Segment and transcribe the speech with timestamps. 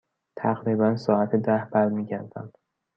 [0.37, 2.51] تقریبا ساعت ده برمی گردم.